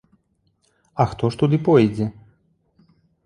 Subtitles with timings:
[1.03, 2.05] А хто ж туды пойдзе?